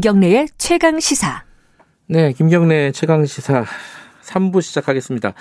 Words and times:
김경래의 0.00 0.48
최강 0.56 0.98
시사. 0.98 1.44
네, 2.06 2.32
김경래 2.32 2.90
최강 2.90 3.26
시사 3.26 3.66
3부 4.22 4.62
시작하겠습니다. 4.62 5.34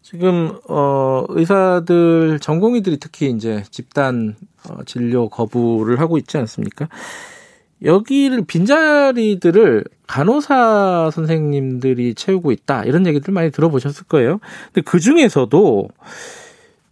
지금 0.00 0.60
어 0.68 1.24
의사들 1.28 2.38
전공의들이 2.38 2.98
특히 3.00 3.30
이제 3.30 3.64
집단 3.68 4.36
어, 4.70 4.84
진료 4.86 5.28
거부를 5.28 5.98
하고 5.98 6.18
있지 6.18 6.38
않습니까? 6.38 6.88
여기를 7.82 8.44
빈자리들을 8.44 9.82
간호사 10.06 11.10
선생님들이 11.12 12.14
채우고 12.14 12.52
있다 12.52 12.84
이런 12.84 13.08
얘기들 13.08 13.34
많이 13.34 13.50
들어보셨을 13.50 14.04
거예요. 14.04 14.38
근데 14.66 14.82
그 14.82 15.00
중에서도 15.00 15.88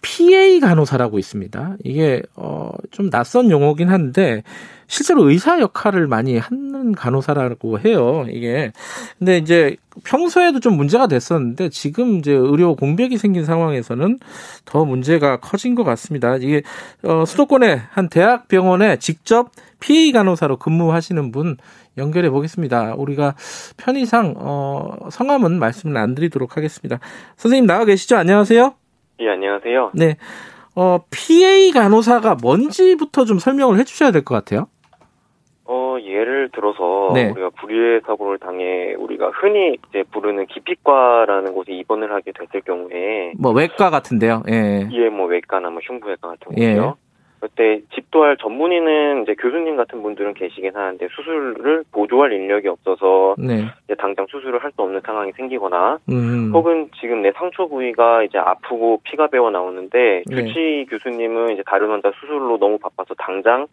PA 0.05 0.61
간호사라고 0.61 1.19
있습니다. 1.19 1.77
이게 1.85 2.23
어 2.37 2.65
좀 2.95 3.11
낯선 3.11 3.51
용어긴 3.51 3.89
한데 3.89 4.43
실제로 4.87 5.29
의사 5.29 5.59
역할을 5.59 6.07
많이 6.07 6.39
하는 6.39 6.93
간호사라고 6.93 7.81
해요. 7.81 8.25
이게 8.31 8.73
근데 9.19 9.39
이제 9.39 9.77
평소에도 10.05 10.61
좀 10.61 10.77
문제가 10.77 11.07
됐었는데 11.09 11.71
지금 11.71 12.19
이제 12.19 12.33
의료 12.33 12.77
공백이 12.77 13.19
생긴 13.19 13.45
상황에서는 13.45 14.21
더 14.65 14.85
문제가 14.85 15.39
커진 15.39 15.75
것 15.75 15.83
같습니다. 15.85 16.37
이게 16.37 16.63
어 17.03 17.25
수도권의 17.25 17.81
한 17.91 18.09
대학 18.09 18.47
병원에 18.49 18.97
직접 18.99 19.51
PA 19.81 20.13
간호사로 20.13 20.59
근무하시는 20.59 21.33
분 21.33 21.57
연결해 21.99 22.31
보겠습니다. 22.31 22.95
우리가 22.97 23.35
편의상 23.77 24.35
어 24.37 25.09
성함은 25.11 25.59
말씀을 25.59 25.97
안 25.97 26.15
드리도록 26.15 26.57
하겠습니다. 26.57 27.01
선생님 27.37 27.67
나와 27.67 27.85
계시죠? 27.85 28.17
안녕하세요. 28.17 28.84
예, 29.21 29.29
안녕하세요. 29.31 29.93
네. 29.95 30.17
어, 30.77 30.99
PA 31.11 31.71
간호사가 31.73 32.37
뭔지부터 32.43 33.25
좀 33.25 33.39
설명을 33.39 33.79
해 33.79 33.85
주셔야 33.85 34.11
될 34.11 34.25
것 34.25 34.35
같아요. 34.35 34.67
어, 35.67 35.97
예를 36.05 36.51
들어서 36.53 37.13
네. 37.15 37.31
우리가 37.31 37.51
불의의 37.61 38.03
사고를 38.07 38.39
당해 38.39 38.95
우리가 38.99 39.31
흔히 39.31 39.77
이제 39.89 40.03
부르는 40.13 40.47
기피과라는 40.47 41.55
곳에 41.55 41.73
입원을 41.73 42.13
하게 42.13 42.33
됐을 42.39 42.61
경우에 42.63 43.33
뭐 43.39 43.53
외과 43.53 43.89
같은데요. 43.91 44.43
예. 44.51 44.89
이에 44.91 45.09
뭐 45.09 45.27
외과나 45.27 45.71
뭐 45.71 45.81
흉부외과 45.83 46.29
같은 46.29 46.59
예. 46.59 46.75
거죠. 46.75 46.97
그때 47.45 47.83
집도할 47.95 48.39
전문의는 48.39 49.25
이제 49.25 49.35
교수님 49.35 49.77
같은 49.77 50.03
분들은 50.03 50.33
계시긴 50.33 50.75
하는데 50.75 51.07
수술을 51.15 51.85
보조할 51.93 52.33
인력이 52.33 52.69
없어서 52.69 53.35
네. 53.37 53.67
이제 53.85 53.95
당장 53.97 54.27
수술을 54.31 54.63
할 54.63 54.75
수 54.75 54.83
없는 54.83 55.03
상황이 55.05 55.31
생기거나 55.37 55.99
음. 56.09 56.51
혹은 56.55 56.89
지금 57.01 57.21
내 57.23 57.31
상처 57.33 57.67
부위가 57.67 58.25
이제 58.25 58.39
아프고 58.39 59.01
피가 59.05 59.29
배어 59.29 59.51
나오는데 59.51 60.23
네. 60.27 60.35
주치 60.35 60.87
교수님은 60.89 61.53
이제 61.53 61.63
다른 61.67 61.91
환자 61.91 62.11
수술로 62.19 62.59
너무 62.59 62.79
바빠서 62.79 63.15
당장 63.19 63.67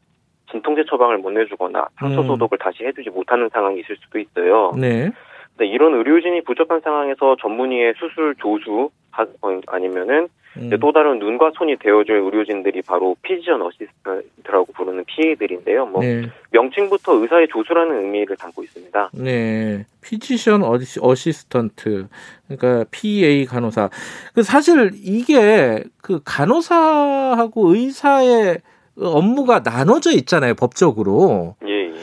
진통제 0.52 0.84
처방을 0.90 1.20
못 1.20 1.32
내주거나 1.32 1.88
상처 1.96 2.22
음. 2.22 2.28
소독을 2.28 2.58
다시 2.58 2.84
해주지 2.84 3.10
못하는 3.10 3.50
상황이 3.54 3.80
있을 3.80 3.96
수도 3.96 4.20
있어요. 4.20 4.74
네. 4.78 5.10
근데 5.58 5.70
이런 5.72 5.94
의료진이 5.96 6.44
부족한 6.44 6.82
상황에서 6.82 7.36
전문의의 7.42 7.94
수술 7.98 8.36
조수 8.36 8.90
하- 9.12 9.24
어, 9.42 9.60
아니면은 9.68 10.28
음. 10.58 10.70
또 10.82 10.92
다른 10.92 11.20
눈과 11.20 11.52
손이 11.58 11.78
되어줄 11.78 12.14
의료진들이 12.18 12.82
바로 12.82 13.16
physician 13.22 13.62
assistant라고 13.62 14.74
부르는 14.74 15.06
PA들인데요. 15.06 15.86
뭐 15.86 16.02
네. 16.02 16.24
명칭부터 16.52 17.14
의사의 17.14 17.48
조수라는 17.50 18.04
의미를 18.04 18.36
담고 18.36 18.62
있습니다. 18.64 19.12
네. 19.14 19.86
Physician 20.02 20.64
assi, 20.64 21.00
assistant. 21.02 22.08
그러니까 22.50 22.86
PA 22.92 23.46
간호사. 23.46 23.90
그 24.34 24.44
사실 24.44 24.92
이게 24.96 25.84
그 26.02 26.20
간호사하고 26.26 27.74
의사의 27.74 28.58
업무가 29.00 29.60
나눠져 29.60 30.12
있잖아요, 30.12 30.54
법적으로. 30.56 31.56
예, 31.66 31.88
예. 31.88 31.94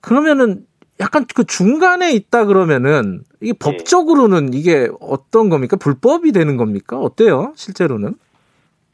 그러면은 0.00 0.66
약간 1.00 1.26
그 1.34 1.44
중간에 1.44 2.12
있다 2.12 2.46
그러면은 2.46 3.20
이게 3.40 3.52
법적으로는 3.52 4.54
이게 4.54 4.88
어떤 5.00 5.50
겁니까? 5.50 5.76
불법이 5.76 6.32
되는 6.32 6.56
겁니까? 6.56 6.98
어때요? 6.98 7.52
실제로는? 7.54 8.14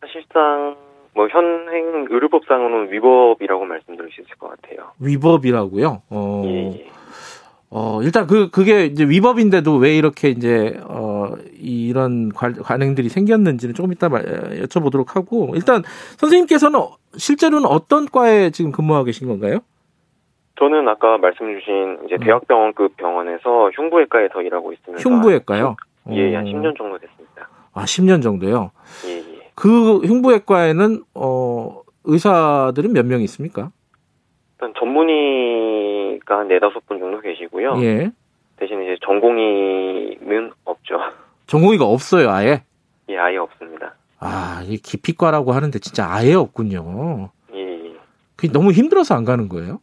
사실상 0.01 0.77
뭐 1.15 1.29
현행 1.29 2.07
의료법상으로는 2.11 2.93
위법이라고 2.93 3.65
말씀드릴 3.65 4.11
수 4.13 4.21
있을 4.23 4.37
것 4.37 4.49
같아요. 4.51 4.91
위법이라고요. 4.99 6.03
어. 6.11 6.43
예, 6.47 6.73
예. 6.73 6.87
어, 7.75 8.01
일단 8.03 8.27
그, 8.27 8.51
그게 8.51 8.85
이제 8.85 9.05
위법인데도 9.05 9.77
왜 9.77 9.97
이렇게 9.97 10.29
이제, 10.29 10.79
어, 10.85 11.33
이런 11.59 12.29
관, 12.31 12.53
관행들이 12.55 13.09
생겼는지는 13.09 13.75
조금 13.75 13.93
이따 13.93 14.11
말- 14.11 14.25
여쭤보도록 14.65 15.15
하고, 15.15 15.53
일단 15.55 15.83
선생님께서는 16.19 16.79
실제로는 17.17 17.67
어떤 17.67 18.05
과에 18.07 18.51
지금 18.51 18.73
근무하고 18.73 19.07
계신 19.07 19.27
건가요? 19.27 19.61
저는 20.63 20.87
아까 20.87 21.19
말씀 21.19 21.59
주신 21.59 21.99
이제 22.07 22.15
음. 22.15 22.21
대학병원급 22.21 22.97
병원에서 22.97 23.71
흉부외과에서 23.71 24.43
일하고 24.43 24.73
있습니다. 24.73 25.03
흉부외과요? 25.03 25.75
예, 26.13 26.37
한 26.37 26.47
어. 26.47 26.49
10년 26.49 26.79
정도 26.79 26.99
됐습니다. 26.99 27.49
아, 27.75 27.83
10년 27.83 28.23
정도요? 28.23 28.71
예, 29.09 29.17
예. 29.17 29.51
그 29.57 29.97
흉부외과에는, 30.07 31.03
어, 31.17 31.81
의사들은 32.05 32.93
몇 32.93 33.07
명 33.07 33.23
있습니까? 33.23 33.73
일단 34.55 34.73
전문의가 34.79 36.39
한 36.39 36.47
네다섯 36.47 36.87
분 36.87 37.01
정도 37.01 37.21
계시고요. 37.21 37.83
예. 37.83 38.13
대신 38.57 38.81
이제 38.85 38.97
전공의는 39.05 40.53
없죠. 40.65 40.95
전공의가 41.49 41.87
없어요, 41.87 42.31
아예? 42.31 42.63
예, 43.09 43.19
아예 43.19 43.37
없습니다. 43.39 43.95
아, 44.21 44.63
이 44.65 44.77
기피과라고 44.77 45.51
하는데 45.51 45.77
진짜 45.81 46.07
아예 46.09 46.35
없군요. 46.35 47.31
예, 47.53 47.59
예. 47.59 47.95
그게 48.37 48.53
너무 48.53 48.71
힘들어서 48.71 49.17
안 49.17 49.25
가는 49.25 49.49
거예요? 49.49 49.81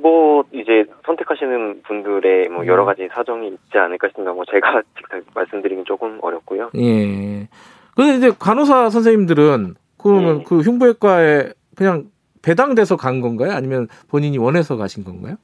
뭐 0.00 0.44
이제 0.52 0.84
선택하시는 1.04 1.82
분들의 1.82 2.48
음. 2.48 2.54
뭐 2.54 2.66
여러 2.66 2.84
가지 2.84 3.08
사정이 3.12 3.48
있지 3.48 3.78
않을까 3.78 4.08
싶습니다. 4.08 4.32
뭐 4.32 4.44
제가 4.50 4.82
직접 4.96 5.22
말씀드리긴 5.34 5.84
조금 5.84 6.18
어렵고요. 6.22 6.70
예. 6.76 7.48
근데 7.94 8.16
이제 8.16 8.30
간호사 8.38 8.90
선생님들은 8.90 9.74
그러면 9.98 10.40
예. 10.40 10.44
그 10.44 10.60
흉부외과에 10.60 11.52
그냥 11.76 12.06
배당돼서 12.42 12.96
간 12.96 13.20
건가요? 13.20 13.52
아니면 13.52 13.88
본인이 14.08 14.38
원해서 14.38 14.76
가신 14.76 15.04
건가요? 15.04 15.36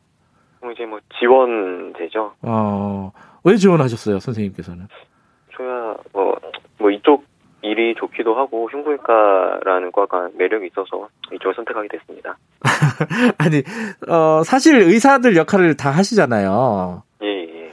뭐 0.62 0.72
이제 0.72 0.86
뭐 0.86 0.98
지원제죠. 1.18 2.32
어, 2.42 3.12
왜 3.44 3.56
지원하셨어요, 3.56 4.18
선생님께서는? 4.18 4.86
저야 5.56 5.96
뭐, 6.12 6.36
뭐 6.78 6.90
이쪽 6.90 7.24
일이 7.66 7.94
좋기도 7.96 8.34
하고 8.34 8.68
흉부외과라는 8.70 9.92
과가 9.92 10.28
매력이 10.34 10.68
있어서 10.68 11.08
이쪽을 11.32 11.54
선택하게 11.54 11.88
됐습니다. 11.88 12.36
아니, 13.38 13.62
어, 14.08 14.42
사실 14.44 14.76
의사들 14.76 15.36
역할을 15.36 15.76
다 15.76 15.90
하시잖아요. 15.90 17.02
예, 17.22 17.26
예. 17.26 17.72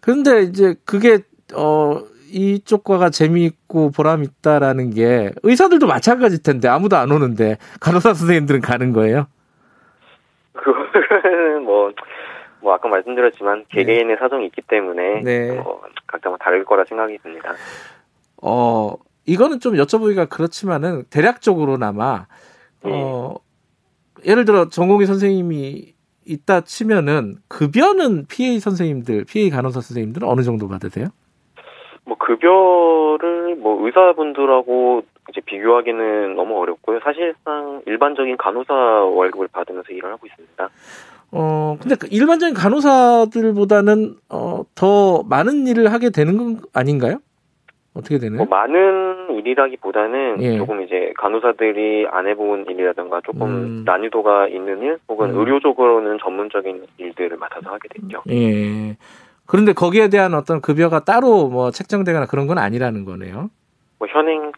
그런데 0.00 0.42
이제 0.42 0.74
그게, 0.84 1.18
어, 1.54 2.00
이쪽 2.32 2.84
과가 2.84 3.10
재미있고 3.10 3.90
보람 3.90 4.24
있다라는 4.24 4.90
게 4.90 5.30
의사들도 5.42 5.86
마찬가지일 5.86 6.42
텐데 6.42 6.68
아무도 6.68 6.96
안 6.96 7.10
오는데 7.12 7.56
간호사 7.80 8.14
선생님들은 8.14 8.60
가는 8.62 8.92
거예요? 8.92 9.26
그거는 10.52 11.62
뭐, 11.62 11.92
뭐 12.60 12.74
아까 12.74 12.88
말씀드렸지만 12.88 13.64
개개인의 13.68 14.16
사정이 14.18 14.46
있기 14.46 14.62
때문에 14.62 15.22
네. 15.22 15.58
어, 15.58 15.80
각자 16.06 16.34
다를 16.40 16.64
거라 16.64 16.84
생각이 16.84 17.18
듭니다. 17.18 17.54
어, 18.42 18.94
이거는 19.26 19.60
좀 19.60 19.74
여쭤보기가 19.74 20.28
그렇지만은 20.28 21.04
대략적으로나마 21.10 22.26
어, 22.82 23.34
예를 24.24 24.44
들어 24.44 24.68
전공의 24.68 25.06
선생님이 25.06 25.94
있다 26.26 26.62
치면은 26.62 27.36
급여는 27.48 28.26
PA 28.28 28.58
선생님들, 28.58 29.24
PA 29.28 29.50
간호사 29.50 29.80
선생님들은 29.80 30.26
어느 30.26 30.42
정도 30.42 30.68
받으세요? 30.68 31.08
뭐 32.04 32.16
급여를 32.18 33.56
뭐 33.56 33.84
의사분들하고 33.84 35.02
이제 35.30 35.40
비교하기는 35.44 36.36
너무 36.36 36.58
어렵고요. 36.60 37.00
사실상 37.02 37.82
일반적인 37.86 38.36
간호사 38.36 38.72
월급을 38.72 39.48
받으면서 39.48 39.92
일을 39.92 40.12
하고 40.12 40.26
있습니다. 40.26 40.68
어, 41.32 41.76
근데 41.80 41.96
그 41.96 42.06
일반적인 42.10 42.54
간호사들보다는 42.54 44.16
어, 44.30 44.62
더 44.74 45.22
많은 45.24 45.66
일을 45.66 45.92
하게 45.92 46.10
되는 46.10 46.36
건 46.36 46.60
아닌가요? 46.72 47.18
어떻게 47.94 48.18
되나요? 48.18 48.38
뭐 48.38 48.46
많은 48.46 49.05
일이라기보다는 49.30 50.42
예. 50.42 50.58
조금 50.58 50.82
이제 50.82 51.12
간호사들이 51.18 52.06
안 52.10 52.26
해본 52.26 52.66
일이라든가 52.68 53.20
조금 53.24 53.48
음. 53.48 53.82
난이도가 53.84 54.48
있는 54.48 54.82
일 54.82 54.98
혹은 55.08 55.30
음. 55.30 55.38
의료적으로는 55.38 56.18
전문적인 56.22 56.86
일들을 56.98 57.36
맡아서 57.36 57.70
하게 57.70 57.88
됐죠. 57.88 58.22
예. 58.30 58.96
그런데 59.46 59.72
거기에 59.72 60.08
대한 60.08 60.34
어떤 60.34 60.60
급여가 60.60 61.04
따로 61.04 61.48
뭐 61.48 61.70
책정되거나 61.70 62.26
그런 62.26 62.46
건 62.46 62.58
아니라는 62.58 63.04
거네요. 63.04 63.50
뭐 63.98 64.08
현행 64.08 64.52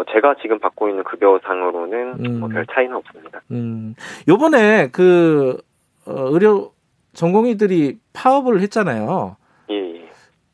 뭐 0.00 0.04
제가 0.10 0.36
지금 0.40 0.58
받고 0.58 0.88
있는 0.88 1.04
급여상으로는 1.04 2.24
음. 2.24 2.40
뭐별 2.40 2.64
차이는 2.66 2.96
없습니다. 2.96 3.42
음, 3.50 3.94
요번에 4.28 4.88
그, 4.90 5.58
어, 6.06 6.28
의료 6.30 6.72
전공의들이 7.12 7.98
파업을 8.14 8.60
했잖아요. 8.62 9.36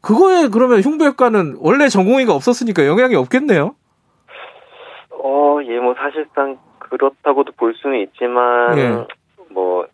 그거에 0.06 0.46
그러면 0.52 0.82
흉부외과는 0.82 1.56
원래 1.58 1.88
전공의가 1.88 2.32
없었으니까 2.32 2.86
영향이 2.86 3.16
없겠네요. 3.16 3.74
어, 5.10 5.58
예, 5.64 5.80
뭐 5.80 5.94
사실상 5.94 6.58
그렇다고도 6.78 7.52
볼 7.56 7.74
수는 7.74 7.98
있지만 8.02 8.78
예. 8.78 9.06
뭐 9.50 9.86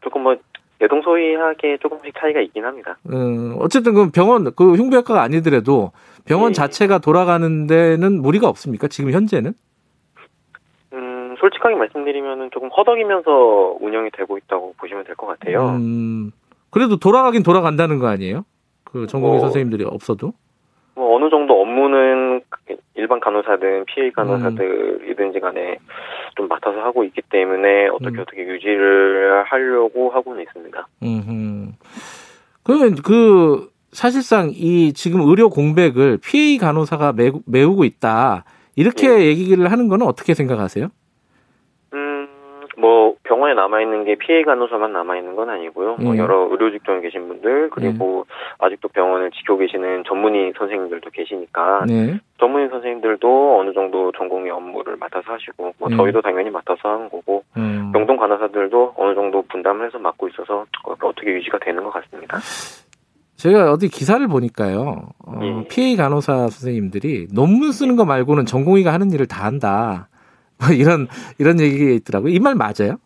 조금 0.00 0.22
뭐 0.22 0.36
대동소이하게 0.78 1.76
조금씩 1.82 2.14
차이가 2.18 2.40
있긴 2.40 2.64
합니다. 2.64 2.96
음, 3.12 3.54
어쨌든 3.58 3.92
그 3.92 4.10
병원 4.10 4.50
그 4.56 4.76
흉부외과가 4.76 5.20
아니더라도 5.20 5.92
병원 6.24 6.50
예. 6.50 6.54
자체가 6.54 6.98
돌아가는 6.98 7.66
데는 7.66 8.22
무리가 8.22 8.48
없습니까? 8.48 8.88
지금 8.88 9.10
현재는? 9.10 9.52
음, 10.94 11.34
솔직하게 11.38 11.74
말씀드리면 11.74 12.48
조금 12.54 12.70
허덕이면서 12.70 13.76
운영이 13.82 14.08
되고 14.16 14.38
있다고 14.38 14.72
보시면 14.78 15.04
될 15.04 15.14
것 15.16 15.26
같아요. 15.26 15.68
음, 15.68 16.30
그래도 16.70 16.96
돌아가긴 16.96 17.42
돌아간다는 17.42 17.98
거 17.98 18.06
아니에요? 18.06 18.46
그 18.92 19.06
전공의 19.06 19.38
뭐, 19.38 19.40
선생님들이 19.40 19.84
없어도? 19.84 20.32
뭐 20.94 21.16
어느 21.16 21.30
정도 21.30 21.60
업무는 21.60 22.42
일반 22.94 23.20
간호사든 23.20 23.84
PA 23.86 24.10
간호사들이든지 24.12 25.40
간에 25.40 25.78
좀 26.36 26.48
맡아서 26.48 26.80
하고 26.80 27.04
있기 27.04 27.22
때문에 27.30 27.88
어떻게 27.88 28.16
음. 28.16 28.20
어떻게 28.20 28.42
유지를 28.46 29.44
하려고 29.44 30.10
하고는 30.10 30.42
있습니다. 30.42 30.88
음. 31.02 31.72
그러면 32.62 32.96
그 32.96 33.70
사실상 33.92 34.50
이 34.52 34.92
지금 34.92 35.22
의료 35.22 35.48
공백을 35.48 36.18
PA 36.18 36.58
간호사가 36.58 37.12
메, 37.12 37.30
메우고 37.46 37.84
있다. 37.84 38.44
이렇게 38.76 39.08
네. 39.08 39.24
얘기를 39.26 39.70
하는 39.70 39.88
거는 39.88 40.06
어떻게 40.06 40.34
생각하세요? 40.34 40.88
음, 41.94 42.28
뭐 42.76 43.16
남아 43.60 43.82
있는 43.82 44.04
게 44.04 44.14
PA 44.14 44.42
간호사만 44.44 44.90
남아 44.92 45.18
있는 45.18 45.36
건 45.36 45.50
아니고요. 45.50 45.96
뭐 46.00 46.14
예. 46.14 46.18
여러 46.18 46.48
의료 46.50 46.70
직종에 46.70 47.02
계신 47.02 47.28
분들 47.28 47.68
그리고 47.70 48.24
아직도 48.58 48.88
병원을 48.88 49.30
지키고 49.32 49.58
계시는 49.58 50.04
전문의 50.06 50.54
선생님들도 50.56 51.10
계시니까 51.10 51.84
네. 51.86 52.18
전문의 52.38 52.70
선생님들도 52.70 53.58
어느 53.60 53.74
정도 53.74 54.12
전공의 54.16 54.50
업무를 54.50 54.96
맡아서 54.96 55.32
하시고 55.34 55.74
뭐 55.78 55.88
음. 55.90 55.96
저희도 55.96 56.22
당연히 56.22 56.48
맡아서 56.48 56.88
하는 56.88 57.10
거고 57.10 57.44
음. 57.58 57.90
병동 57.92 58.16
간호사들도 58.16 58.94
어느 58.96 59.14
정도 59.14 59.42
분담을 59.42 59.86
해서 59.86 59.98
맡고 59.98 60.28
있어서 60.28 60.64
어떻게 60.82 61.32
유지가 61.34 61.58
되는 61.58 61.84
것 61.84 61.90
같습니다. 61.90 62.38
제가 63.36 63.72
어디 63.72 63.88
기사를 63.88 64.26
보니까요. 64.26 64.96
어, 65.26 65.40
예. 65.42 65.68
PA 65.68 65.96
간호사 65.96 66.32
선생님들이 66.48 67.28
논문 67.34 67.72
쓰는 67.72 67.96
거 67.96 68.04
말고는 68.06 68.46
전공의가 68.46 68.92
하는 68.92 69.10
일을 69.12 69.26
다 69.26 69.44
한다. 69.44 70.08
뭐 70.60 70.74
이런 70.74 71.08
이런 71.38 71.58
얘기가 71.60 71.90
있더라고요. 71.92 72.32
이 72.32 72.38
말 72.38 72.54
맞아요? 72.54 72.96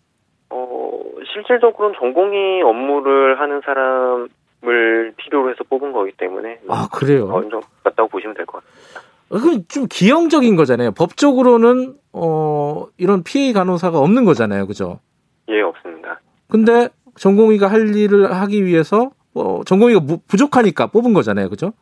어, 1.34 1.40
실질적으로는 1.42 1.96
전공의 1.98 2.62
업무를 2.62 3.40
하는 3.40 3.60
사람을 3.64 5.14
필요로 5.16 5.50
해서 5.50 5.64
뽑은 5.69 5.92
거기 5.92 6.12
때문에 6.12 6.60
아 6.69 6.88
그래요? 6.92 7.28
어느 7.32 7.48
정도 7.50 7.60
맞다고 7.84 8.08
보시면 8.08 8.34
될 8.36 8.46
것 8.46 8.62
같아요. 8.62 9.04
그건 9.31 9.64
좀 9.69 9.86
기형적인 9.90 10.54
거잖아요. 10.54 10.92
법적으로는 10.92 11.94
어 12.12 12.86
이런 12.98 13.22
PA 13.25 13.52
간호사가 13.52 13.98
없는 13.98 14.25
거잖아요. 14.25 14.66
그죠? 14.66 15.00
예, 15.48 15.60
없습니다. 15.60 16.20
근데 16.48 16.88
전공의가 17.16 17.66
할 17.69 17.96
일을 17.96 18.32
하기 18.32 18.64
위해서 18.64 19.10
어 19.34 19.62
전공의가 19.66 20.00
무- 20.00 20.20
부족하니까 20.28 20.87
뽑은 20.88 21.14
거잖아요. 21.14 21.48
그죠? 21.48 21.72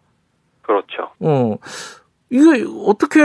그렇죠. 0.62 1.10
어 1.20 1.56
이게 2.30 2.64
어떻게 2.86 3.20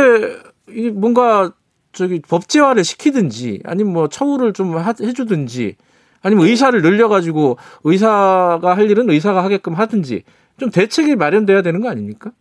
이 0.69 0.89
뭔가 0.89 1.51
저기 1.93 2.21
법제화를 2.21 2.83
시키든지 2.83 3.61
아니면 3.65 3.93
뭐 3.93 4.07
처우를 4.09 4.51
좀 4.53 4.75
하- 4.77 4.93
해주든지 4.99 5.77
아니면 6.23 6.45
의사를 6.45 6.79
늘려가지고 6.81 7.57
의사가 7.83 8.75
할 8.75 8.89
일은 8.89 9.09
의사가 9.09 9.43
하게끔 9.43 9.73
하든지 9.73 10.23
좀 10.59 10.69
대책이 10.71 11.15
마련돼야 11.15 11.61
되는 11.61 11.81
거 11.81 11.89
아닙니까? 11.89 12.31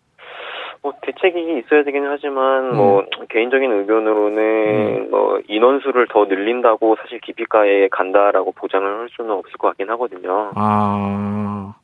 뭐 0.82 0.92
대책이 1.02 1.58
있어야 1.66 1.82
되기는 1.84 2.08
하지만 2.10 2.70
음. 2.70 2.76
뭐 2.76 3.04
개인적인 3.30 3.70
의견으로는 3.72 5.10
뭐 5.10 5.40
인원수를 5.48 6.06
더 6.10 6.24
늘린다고 6.26 6.96
사실 7.02 7.18
기피과에 7.20 7.88
간다라고 7.88 8.52
보장을 8.52 8.86
할 8.86 9.08
수는 9.16 9.32
없을 9.32 9.52
것 9.58 9.68
같긴 9.68 9.90
하거든요. 9.90 10.52
아 10.54 11.74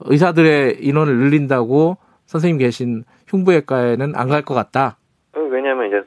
의사들의 0.00 0.78
인원을 0.80 1.16
늘린다고 1.16 1.96
선생님 2.26 2.58
계신 2.58 3.04
흉부외과에는 3.28 4.12
안 4.16 4.28
갈 4.28 4.42
것 4.42 4.54
같다. 4.54 4.96
왜냐하면 5.34 5.86
이제 5.88 6.02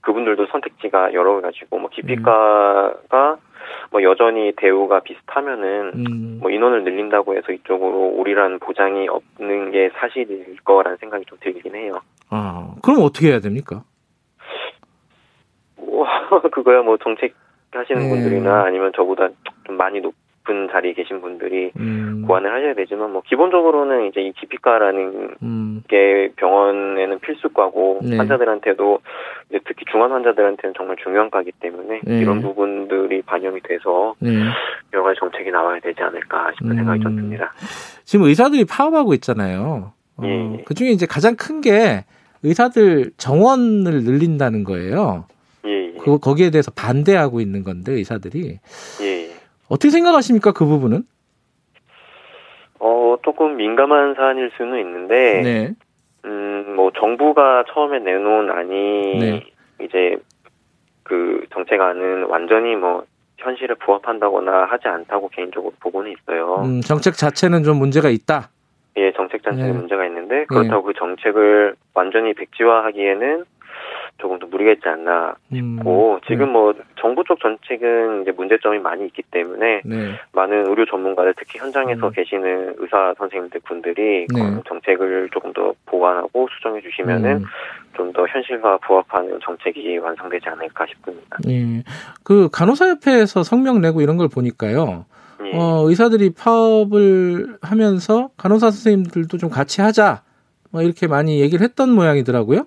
그분들도 0.00 0.46
선택지가 0.46 1.12
여러 1.12 1.40
가지고 1.40 1.78
뭐 1.78 1.90
기피과가 1.90 3.36
뭐 3.92 4.02
여전히 4.02 4.52
대우가 4.56 5.00
비슷하면은 5.00 5.92
음, 5.94 6.38
뭐 6.40 6.50
인원을 6.50 6.82
늘린다고 6.82 7.36
해서 7.36 7.52
이쪽으로 7.52 8.14
오리라는 8.16 8.58
보장이 8.58 9.06
없는 9.08 9.70
게 9.70 9.90
사실일 9.94 10.56
거라는 10.64 10.96
생각이 10.96 11.26
좀 11.26 11.38
들긴 11.40 11.74
해요. 11.74 12.00
아 12.30 12.74
그럼 12.82 13.02
어떻게 13.02 13.28
해야 13.28 13.40
됩니까? 13.40 13.84
뭐 15.76 16.06
그거야 16.50 16.80
뭐 16.82 16.96
정책 16.96 17.34
하시는 17.70 18.02
네. 18.02 18.08
분들이나 18.08 18.64
아니면 18.64 18.92
저보다 18.96 19.28
좀 19.64 19.76
많이 19.76 20.00
높 20.00 20.14
은 20.50 20.68
자리에 20.72 20.92
계신 20.94 21.20
분들이 21.20 21.70
음, 21.78 22.24
고안을 22.26 22.52
하셔야 22.52 22.74
되지만 22.74 23.12
뭐 23.12 23.22
기본적으로는 23.24 24.08
이제 24.08 24.20
이 24.20 24.32
기피과라는 24.32 25.36
음, 25.42 25.82
게 25.88 26.32
병원에는 26.36 27.20
필수과고 27.20 28.00
네. 28.02 28.16
환자들한테도 28.16 28.98
이제 29.50 29.60
특히 29.64 29.84
중환 29.90 30.10
환자들한테는 30.10 30.74
정말 30.76 30.96
중요한 31.02 31.30
과이기 31.30 31.52
때문에 31.60 32.00
네. 32.02 32.20
이런 32.20 32.42
부분들이 32.42 33.22
반영이 33.22 33.60
돼서 33.62 34.14
네. 34.18 34.30
여러 34.92 35.04
가지 35.04 35.20
정책이 35.20 35.50
나와야 35.50 35.78
되지 35.80 36.02
않을까 36.02 36.50
싶은 36.54 36.72
음. 36.72 36.76
생각이 36.76 37.00
좀 37.00 37.14
듭니다. 37.16 37.52
지금 38.04 38.26
의사들이 38.26 38.64
파업하고 38.64 39.14
있잖아요. 39.14 39.92
어, 40.16 40.22
예, 40.24 40.58
예. 40.58 40.62
그 40.64 40.74
중에 40.74 40.88
이제 40.90 41.06
가장 41.06 41.36
큰 41.36 41.60
게 41.60 42.04
의사들 42.42 43.12
정원을 43.16 44.02
늘린다는 44.02 44.64
거예요. 44.64 45.26
예, 45.64 45.94
예, 45.94 45.98
그 45.98 46.18
거기에 46.18 46.50
대해서 46.50 46.72
반대하고 46.72 47.40
있는 47.40 47.62
건데 47.62 47.92
의사들이 47.92 48.58
예. 49.02 49.21
예. 49.72 49.74
어떻게 49.74 49.90
생각하십니까 49.90 50.52
그 50.52 50.66
부분은? 50.66 51.04
어 52.78 53.16
조금 53.24 53.56
민감한 53.56 54.14
사안일 54.14 54.50
수는 54.56 54.78
있는데 54.80 55.42
네. 55.42 55.74
음, 56.24 56.74
뭐 56.76 56.90
정부가 56.98 57.64
처음에 57.72 58.00
내놓은 58.00 58.50
안이 58.50 59.18
네. 59.18 59.44
이제 59.80 60.16
그 61.02 61.46
정책안은 61.52 62.24
완전히 62.24 62.76
뭐 62.76 63.04
현실에 63.38 63.74
부합한다거나 63.74 64.66
하지 64.66 64.88
않다고 64.88 65.28
개인적으로 65.28 65.72
보고는 65.80 66.12
있어요. 66.12 66.62
음, 66.64 66.80
정책 66.80 67.14
자체는 67.14 67.64
좀 67.64 67.78
문제가 67.78 68.08
있다. 68.08 68.50
예, 68.96 69.12
정책 69.12 69.42
자체에 69.42 69.66
네. 69.66 69.72
문제가 69.72 70.06
있는데 70.06 70.44
그렇다고 70.44 70.82
그 70.84 70.92
정책을 70.94 71.74
완전히 71.94 72.34
백지화하기에는 72.34 73.44
조금 74.18 74.38
더 74.38 74.46
무리가 74.46 74.72
있지 74.72 74.88
않나 74.88 75.34
음, 75.52 75.76
싶고 75.76 76.20
지금 76.26 76.52
뭐 76.52 76.74
정부 77.00 77.24
쪽 77.24 77.40
정책은 77.40 78.22
이제 78.22 78.30
문제점이 78.30 78.78
많이 78.78 79.06
있기 79.06 79.22
때문에 79.30 79.82
네. 79.84 80.12
많은 80.32 80.68
의료 80.68 80.86
전문가들 80.86 81.34
특히 81.36 81.58
현장에서 81.58 82.06
음. 82.06 82.12
계시는 82.12 82.74
의사 82.78 83.14
선생님들 83.18 83.60
분들이 83.64 84.26
네. 84.32 84.40
그 84.40 84.62
정책을 84.68 85.30
조금 85.32 85.52
더 85.52 85.74
보완하고 85.86 86.48
수정해 86.54 86.80
주시면은 86.80 87.38
음, 87.38 87.44
좀더 87.96 88.26
현실과 88.26 88.78
부합하는 88.78 89.38
정책이 89.42 89.98
완성되지 89.98 90.48
않을까 90.48 90.86
싶습니다. 90.86 91.38
예. 91.48 91.82
그 92.22 92.48
간호사협회에서 92.50 93.42
성명 93.42 93.80
내고 93.80 94.00
이런 94.00 94.16
걸 94.16 94.28
보니까요. 94.28 95.04
예. 95.44 95.58
어, 95.58 95.84
의사들이 95.88 96.34
파업을 96.34 97.58
하면서 97.60 98.30
간호사 98.36 98.70
선생님들도 98.70 99.36
좀 99.38 99.50
같이 99.50 99.80
하자. 99.80 100.22
뭐 100.70 100.82
이렇게 100.82 101.06
많이 101.06 101.40
얘기를 101.40 101.64
했던 101.64 101.90
모양이더라고요. 101.90 102.66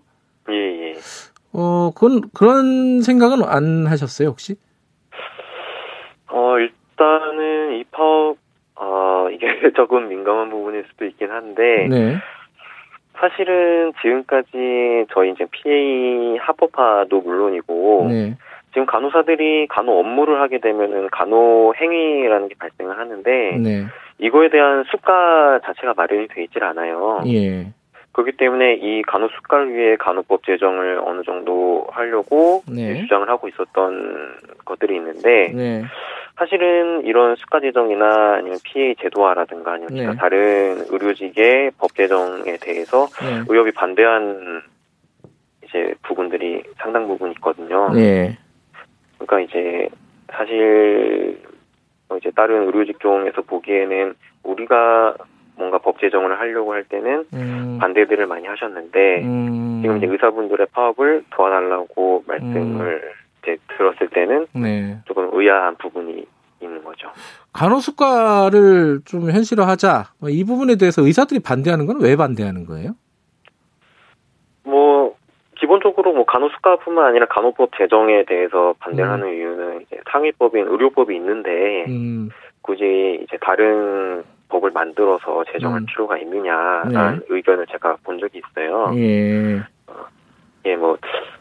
어, 1.58 1.92
그건 1.96 2.22
그런 2.34 3.02
생각은 3.02 3.44
안 3.44 3.88
하셨어요, 3.88 4.30
혹시? 4.30 4.56
어, 6.30 6.60
일단은 6.60 7.78
이 7.78 7.84
파업, 7.92 8.36
어, 8.76 9.30
이게 9.32 9.48
조금 9.76 10.10
민감한 10.10 10.50
부분일 10.50 10.84
수도 10.90 11.06
있긴 11.06 11.32
한데, 11.32 11.88
네. 11.90 12.18
사실은 13.14 13.94
지금까지 14.02 15.06
저희 15.14 15.32
이제 15.32 15.46
PA 15.50 16.38
합법화도 16.40 17.22
물론이고, 17.22 18.08
네. 18.10 18.36
지금 18.74 18.86
간호사들이 18.86 19.68
간호 19.70 19.98
업무를 19.98 20.42
하게 20.42 20.60
되면은 20.60 21.10
간호 21.10 21.74
행위라는 21.80 22.50
게 22.50 22.56
발생을 22.60 22.98
하는데, 23.00 23.58
네. 23.64 23.86
이거에 24.18 24.50
대한 24.50 24.84
수가 24.92 25.60
자체가 25.64 25.94
마련이 25.96 26.28
돼 26.28 26.44
있질 26.44 26.62
않아요. 26.66 27.22
예. 27.28 27.72
그렇기 28.16 28.38
때문에 28.38 28.76
이 28.76 29.02
간호 29.02 29.28
위해 29.74 29.98
간호법 29.98 30.46
제정을 30.46 31.02
어느 31.04 31.22
정도 31.24 31.86
하려고 31.92 32.64
네. 32.66 33.02
주장을 33.02 33.28
하고 33.28 33.50
있었던 33.50 34.38
것들이 34.64 34.96
있는데, 34.96 35.52
네. 35.54 35.84
사실은 36.38 37.06
이런 37.06 37.36
수가 37.36 37.60
제정이나 37.60 38.36
아니면 38.36 38.58
PA 38.64 38.96
제도화라든가 39.02 39.74
아니면 39.74 39.94
네. 39.94 40.00
기타 40.00 40.14
다른 40.14 40.86
의료직의 40.88 41.72
법 41.78 41.94
제정에 41.94 42.56
대해서 42.62 43.08
네. 43.22 43.44
의협이 43.50 43.72
반대한 43.72 44.62
이제 45.66 45.94
부분들이 46.04 46.64
상당 46.78 47.08
부분 47.08 47.32
있거든요. 47.34 47.90
네. 47.94 48.38
그러니까 49.18 49.42
이제 49.42 49.90
사실 50.32 51.38
뭐 52.08 52.18
이제 52.18 52.32
다른 52.34 52.66
의료 52.66 52.86
직종에서 52.86 53.42
보기에는 53.42 54.16
우리가 54.44 55.16
뭔가 55.58 55.78
법 55.78 56.00
제정을 56.00 56.40
하려고 56.40 56.74
할 56.74 56.84
때는 56.84 57.26
음. 57.34 57.78
반대들을 57.80 58.26
많이 58.28 58.46
하셨는데 58.48 59.22
음. 59.24 59.80
지금 59.82 59.98
이제 59.98 60.08
의사분들의 60.08 60.68
파업을 60.72 61.24
도와달라고 61.32 62.24
말씀을 62.28 63.12
이제 63.44 63.58
들었을 63.78 64.10
때는 64.10 64.48
네. 64.54 64.98
조금 65.06 65.30
의아한 65.32 65.76
부분이 65.78 66.26
있는 66.62 66.84
거죠. 66.84 67.10
간호수가를 67.54 69.02
좀 69.06 69.30
현실화하자 69.32 70.06
뭐이 70.20 70.44
부분에 70.44 70.76
대해서 70.78 71.02
의사들이 71.02 71.42
반대하는 71.42 71.86
건 71.86 72.00
왜 72.02 72.16
반대하는 72.16 72.66
거예요? 72.66 72.92
뭐 74.64 75.16
기본적으로 75.58 76.14
뭐 76.14 76.26
간호수가뿐만 76.26 77.06
아니라 77.06 77.28
간호법 77.28 77.72
제정에 77.78 78.26
대해서 78.26 78.74
반대하는 78.80 79.28
음. 79.28 79.34
이유는 79.34 79.82
이제 79.82 80.00
상위법인 80.12 80.68
의료법이 80.68 81.16
있는데 81.16 81.86
음, 81.88 82.30
굳이 82.62 83.20
이제 83.24 83.38
다른 83.42 84.24
법을 84.50 84.72
만들어서 84.72 85.44
제정할 85.52 85.82
음. 85.82 85.86
필요가 85.86 86.18
있느냐라는 86.18 87.22
의견을 87.30 87.66
제가 87.72 87.98
본 88.04 88.20
적이 88.20 88.40
있어요. 88.50 88.92
예. 88.96 89.62
예, 90.66 90.76
뭐, 90.76 90.98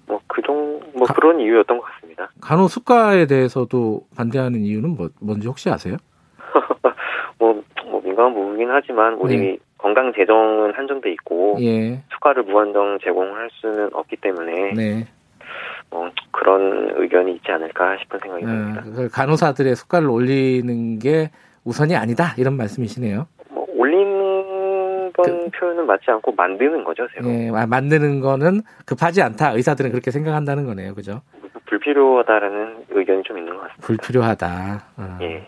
뭐, 0.06 0.20
그 0.26 0.42
정, 0.42 0.80
뭐 0.94 1.06
가- 1.06 1.14
그런 1.14 1.40
이유였던 1.40 1.78
것 1.78 1.84
같습니다. 1.84 2.28
간호수가에 2.42 3.26
대해서도 3.26 4.02
반대하는 4.16 4.60
이유는 4.60 4.90
뭐, 4.96 5.08
뭔지 5.20 5.48
혹시 5.48 5.70
아세요? 5.70 5.96
뭐, 7.38 7.62
뭐, 7.86 8.00
민감한 8.02 8.34
부분이긴 8.34 8.68
하지만, 8.70 9.14
우리 9.14 9.36
네. 9.38 9.58
건강 9.78 10.12
재정은 10.12 10.74
한정돼 10.74 11.10
있고, 11.12 11.56
예. 11.60 12.02
수가를 12.12 12.42
무한정 12.44 12.98
제공할 13.02 13.48
수는 13.52 13.90
없기 13.94 14.16
때문에, 14.16 14.72
네. 14.74 15.06
뭐, 15.90 16.10
그런 16.30 16.92
의견이 16.96 17.32
있지 17.36 17.50
않을까 17.50 17.96
싶은 18.02 18.18
생각이 18.20 18.44
아, 18.44 18.48
듭니다. 18.48 18.82
그 18.94 19.08
간호사들의 19.08 19.74
수가를 19.76 20.08
올리는 20.08 20.98
게 20.98 21.30
우선이 21.64 21.96
아니다 21.96 22.34
이런 22.36 22.56
말씀이시네요. 22.56 23.26
뭐, 23.50 23.66
올리는 23.76 25.12
건 25.12 25.50
표현은 25.50 25.86
맞지 25.86 26.04
않고 26.08 26.32
만드는 26.32 26.84
거죠, 26.84 27.06
새로. 27.14 27.28
예, 27.30 27.50
아, 27.54 27.66
만드는 27.66 28.20
거는 28.20 28.62
급하지 28.84 29.22
않다. 29.22 29.52
의사들은 29.52 29.90
그렇게 29.90 30.10
생각한다는 30.10 30.66
거네요. 30.66 30.94
그죠? 30.94 31.22
불필요하다라는 31.66 32.84
의견이 32.90 33.22
좀 33.24 33.38
있는 33.38 33.54
것 33.54 33.60
같습니다. 33.62 33.86
불필요하다. 33.86 34.82
아. 34.96 35.18
예. 35.22 35.46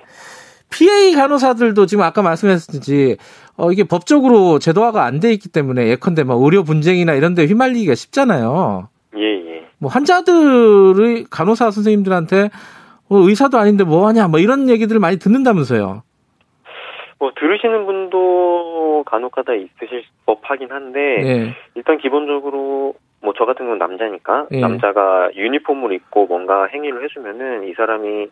PA 0.70 1.14
간호사들도 1.14 1.86
지금 1.86 2.02
아까 2.04 2.22
말씀하셨듯이 2.22 3.16
어, 3.56 3.70
이게 3.72 3.84
법적으로 3.84 4.58
제도화가 4.58 5.04
안 5.04 5.20
돼 5.20 5.32
있기 5.32 5.48
때문에 5.48 5.86
예컨대 5.88 6.24
막 6.24 6.38
의료 6.42 6.64
분쟁이나 6.64 7.14
이런 7.14 7.34
데 7.34 7.44
휘말리기가 7.46 7.94
쉽잖아요. 7.94 8.88
예, 9.16 9.20
예. 9.22 9.66
뭐 9.78 9.90
환자들의 9.90 11.26
간호사 11.30 11.70
선생님들한테 11.70 12.44
어, 12.44 12.48
의사도 13.10 13.58
아닌데 13.58 13.84
뭐 13.84 14.06
하냐 14.08 14.28
뭐 14.28 14.40
이런 14.40 14.68
얘기들을 14.68 15.00
많이 15.00 15.18
듣는다면서요. 15.18 16.02
뭐, 17.18 17.30
들으시는 17.34 17.86
분도 17.86 19.02
간혹가다 19.06 19.54
있으실 19.54 20.04
법하긴 20.26 20.70
한데, 20.70 20.98
네. 21.22 21.54
일단 21.74 21.96
기본적으로 21.96 22.94
뭐 23.22 23.32
저 23.38 23.46
같은 23.46 23.64
경우는 23.64 23.78
남자니까 23.78 24.46
예. 24.52 24.60
남자가 24.60 25.30
유니폼을 25.34 25.92
입고 25.92 26.26
뭔가 26.26 26.66
행위를 26.66 27.02
해주면은 27.04 27.66
이 27.68 27.72
사람이 27.74 28.26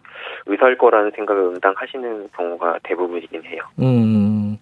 의사일 0.47 0.77
거라는 0.77 1.13
생각을 1.17 1.43
응당하시는 1.45 2.29
경우가 2.37 2.81
대부분이긴 2.83 3.43
해요. 3.45 3.63
음. 3.81 4.59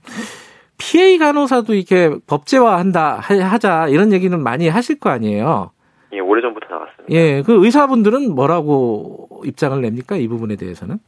PA 0.78 1.18
간호사도 1.18 1.74
이렇게 1.74 2.10
법제화한다 2.28 3.16
하- 3.16 3.44
하자 3.44 3.88
이런 3.88 4.12
얘기는 4.12 4.38
많이 4.40 4.68
하실 4.68 5.00
거 5.00 5.10
아니에요. 5.10 5.72
예, 6.12 6.20
오래전부터 6.20 6.66
나왔습니다. 6.68 7.04
예, 7.10 7.42
그 7.42 7.64
의사분들은 7.64 8.34
뭐라고 8.34 9.28
입장을 9.44 9.80
냅니까 9.80 10.16
이 10.16 10.28
부분에 10.28 10.56
대해서는? 10.56 10.98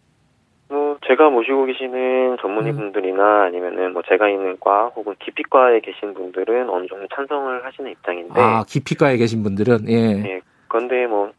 뭐 0.69 0.97
제가 1.07 1.29
모시고 1.31 1.67
계시는 1.67 2.39
전문의분들이나 2.41 3.43
아니면은 3.45 3.93
뭐 3.93 4.03
제가 4.09 4.29
있는 4.29 4.59
과 4.61 4.87
혹은 4.97 5.15
기피과에 5.21 5.81
계신 5.81 6.15
분들은 6.15 6.69
어느 6.71 6.87
정도 6.87 7.07
찬성을 7.15 7.65
하시는 7.65 7.91
입장인데 7.91 8.41
아 8.41 8.65
기피과에 8.67 9.17
계신 9.19 9.43
분들은 9.43 9.89
예. 9.89 9.95
예, 10.25 10.41
그런데 10.69 11.07
뭐 11.07 11.31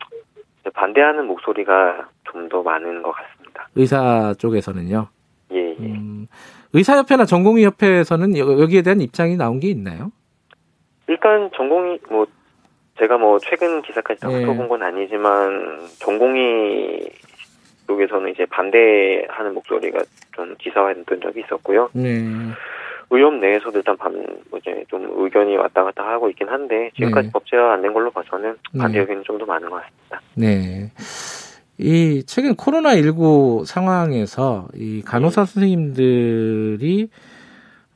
반대하는 0.74 1.26
목소리가 1.28 2.10
좀 2.32 2.50
더 2.50 2.62
많은 2.62 3.02
것 3.02 3.12
같습니다. 3.14 3.70
의사 3.76 4.34
쪽에서는요. 4.38 5.08
예, 5.54 5.70
예. 5.70 5.76
음, 5.80 6.28
의사협회나 6.74 7.24
전공의협회에서는 7.26 8.38
여- 8.38 8.60
여기에 8.60 8.82
대한 8.82 9.00
입장이 9.02 9.38
나온 9.38 9.60
게 9.62 9.70
있나요? 9.70 10.12
일단 11.08 11.50
전공이 11.56 12.00
뭐 12.10 12.26
제가 12.98 13.18
뭐 13.18 13.40
최근 13.40 13.82
기사까지 13.82 14.22
다 14.22 14.32
예. 14.32 14.44
훑어본 14.44 14.68
건 14.70 14.82
아니지만 14.84 15.80
전공이 16.00 17.02
쪽에서는 17.88 18.32
이제 18.32 18.46
반대하는 18.46 19.54
목소리가 19.54 20.00
좀 20.36 20.56
기사화됐던 20.58 21.22
적이 21.22 21.42
있었고요. 21.42 21.90
네. 21.94 22.24
의협 23.12 23.36
내에서도 23.36 23.78
일단 23.78 23.96
반, 23.98 24.14
뭐 24.50 24.58
이제 24.60 24.84
좀 24.90 25.08
의견이 25.18 25.56
왔다 25.58 25.84
갔다 25.84 26.04
하고 26.08 26.28
있긴 26.30 26.48
한데 26.50 26.90
지금까지 26.96 27.28
네. 27.28 27.32
법제화 27.32 27.74
안 27.74 27.82
된 27.84 27.94
걸로 27.94 28.10
봐서는 28.12 28.56
반대 28.78 28.98
네. 28.98 29.02
의견이 29.02 29.24
좀 29.24 29.38
더 29.38 29.46
많은 29.46 29.70
것 29.70 29.82
같습니다. 29.84 30.22
네. 30.34 30.92
이 31.78 32.24
최근 32.26 32.56
코로나 32.56 32.96
19 32.96 33.64
상황에서 33.68 34.68
이 34.74 35.04
간호사 35.06 35.46
선생님들이 35.46 37.10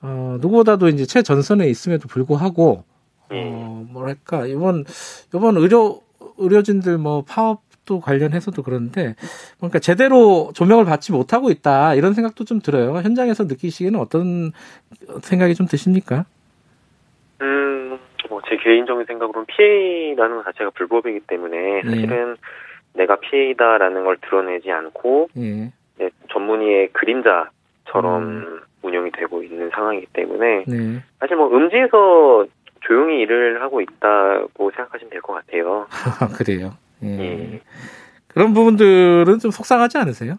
어, 0.01 0.37
누구보다도 0.41 0.89
이제 0.89 1.05
최전선에 1.05 1.67
있음에도 1.67 2.07
불구하고 2.07 2.83
예. 2.85 2.88
어, 3.31 3.85
뭐랄까 3.91 4.45
이번 4.45 4.85
이번 5.33 5.57
의료 5.57 6.01
의료진들 6.37 6.97
뭐 6.97 7.23
파업도 7.27 7.99
관련해서도 7.99 8.63
그런데 8.63 9.15
그러니까 9.57 9.79
제대로 9.79 10.51
조명을 10.53 10.85
받지 10.85 11.11
못하고 11.11 11.49
있다 11.49 11.95
이런 11.95 12.13
생각도 12.13 12.45
좀 12.45 12.59
들어요. 12.59 12.95
현장에서 12.97 13.43
느끼시기에는 13.45 13.99
어떤 13.99 14.51
생각이 15.21 15.55
좀 15.55 15.67
드십니까? 15.67 16.25
음, 17.41 17.99
뭐 18.29 18.41
제 18.49 18.57
개인적인 18.57 19.05
생각으로는 19.05 19.45
PA라는 19.45 20.37
것 20.37 20.45
자체가 20.45 20.71
불법이기 20.71 21.21
때문에 21.27 21.81
네. 21.83 21.89
사실은 21.89 22.35
내가 22.93 23.17
PA다라는 23.17 24.03
걸 24.03 24.17
드러내지 24.17 24.71
않고 24.71 25.29
예. 25.37 25.71
네, 25.97 26.09
전문의의 26.31 26.89
그림자처럼 26.93 28.23
음. 28.23 28.59
운영이 28.81 29.11
되고 29.11 29.43
있는 29.43 29.69
상황이기 29.69 30.07
때문에 30.13 30.63
네. 30.67 31.03
사실 31.19 31.35
뭐 31.35 31.55
음지에서 31.55 32.45
조용히 32.81 33.19
일을 33.21 33.61
하고 33.61 33.81
있다고 33.81 34.71
생각하시면 34.71 35.09
될 35.11 35.21
것 35.21 35.33
같아요. 35.33 35.87
그래요. 36.37 36.73
예. 37.03 37.19
예. 37.19 37.61
그런 38.27 38.53
부분들은 38.53 39.39
좀 39.39 39.51
속상하지 39.51 39.97
않으세요? 39.97 40.37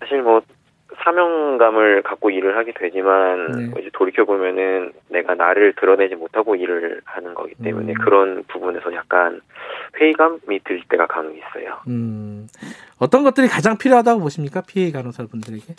사실 0.00 0.22
뭐 0.22 0.42
사명감을 1.02 2.02
갖고 2.02 2.30
일을 2.30 2.56
하게 2.56 2.72
되지만 2.72 3.52
네. 3.52 3.66
뭐 3.68 3.80
이제 3.80 3.88
돌이켜 3.92 4.24
보면은 4.24 4.92
내가 5.08 5.34
나를 5.34 5.72
드러내지 5.74 6.14
못하고 6.16 6.56
일을 6.56 7.00
하는 7.04 7.32
거기 7.34 7.54
때문에 7.54 7.92
음. 7.92 7.94
그런 8.04 8.44
부분에서 8.48 8.92
약간 8.94 9.40
회의감이 9.98 10.60
들 10.64 10.82
때가 10.88 11.06
간혹 11.06 11.36
있어요. 11.36 11.78
음, 11.88 12.48
어떤 12.98 13.22
것들이 13.22 13.48
가장 13.48 13.78
필요하다고 13.78 14.20
보십니까? 14.20 14.62
PA 14.66 14.92
간호사분들에게? 14.92 15.74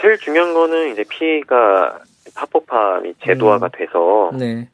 제일 0.00 0.16
중요한 0.18 0.52
거는 0.54 0.92
이제 0.92 1.04
피해가 1.08 1.98
합법화 2.34 3.00
및 3.00 3.16
제도화가 3.22 3.66
음. 3.66 3.70
돼서 3.72 4.30
네. 4.38 4.68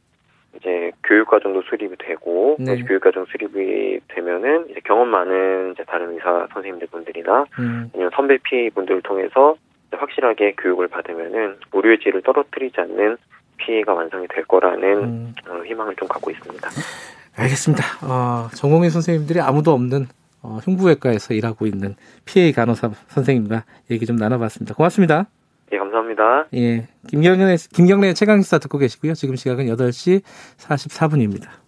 이제 0.56 0.92
교육과정도 1.04 1.62
수립이 1.62 1.96
되고 1.98 2.56
네. 2.58 2.82
교육과정 2.82 3.24
수립이 3.26 4.00
되면은 4.08 4.68
이제 4.70 4.80
경험 4.84 5.08
많은 5.08 5.72
이제 5.72 5.84
다른 5.84 6.12
의사 6.12 6.46
선생님들 6.52 6.88
분들이나 6.88 7.46
음, 7.58 7.90
아니면 7.94 8.10
선배 8.14 8.38
PA 8.42 8.70
분들을 8.70 9.02
통해서 9.02 9.56
확실하게 9.90 10.54
교육을 10.58 10.88
받으면은 10.88 11.56
의료의 11.72 12.00
질을 12.00 12.22
떨어뜨리지 12.22 12.80
않는 12.80 13.16
PA가 13.58 13.94
완성이 13.94 14.26
될 14.28 14.44
거라는 14.44 14.98
음, 15.04 15.34
어, 15.48 15.62
희망을 15.64 15.96
좀 15.96 16.08
갖고 16.08 16.30
있습니다. 16.30 16.68
알겠습니다. 17.36 17.84
어, 18.02 18.48
전공의 18.54 18.90
선생님들이 18.90 19.40
아무도 19.40 19.72
없는 19.72 20.06
어, 20.42 20.58
흉부외과에서 20.64 21.34
일하고 21.34 21.66
있는 21.66 21.94
PA 22.24 22.52
간호사 22.52 22.90
선생님과 23.08 23.64
얘기 23.90 24.06
좀 24.06 24.16
나눠봤습니다. 24.16 24.74
고맙습니다. 24.74 25.26
예, 25.72 25.78
감사합니다. 25.78 26.46
예. 26.54 26.86
김경래, 27.08 27.56
김경래 27.72 28.12
최강시사 28.12 28.58
듣고 28.58 28.78
계시고요. 28.78 29.14
지금 29.14 29.36
시각은 29.36 29.66
8시 29.66 30.22
44분입니다. 30.58 31.61